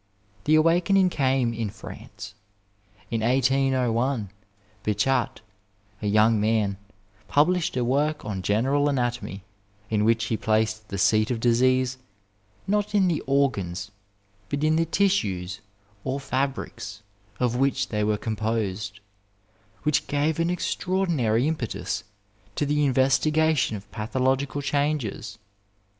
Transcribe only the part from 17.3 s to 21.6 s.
of which they were composed, which gave an extraordinary